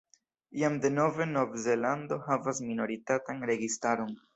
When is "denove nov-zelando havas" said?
0.85-2.67